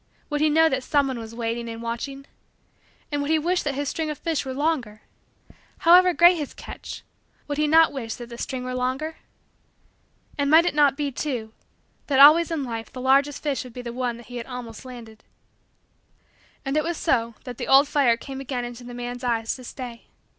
[0.31, 2.25] Would he know that someone was waiting and watching?
[3.11, 5.03] And would he wish that his string of fish were longer?
[5.77, 7.03] However great his catch,
[7.47, 9.17] would he not wish that the string were longer?
[10.39, 11.53] And might it not be, too,
[12.07, 14.85] that always in life the largest fish would be the one that he had almost
[14.85, 15.23] landed?
[16.65, 19.63] And it was so that the old fire came again into the man's eyes to
[19.63, 20.05] stay.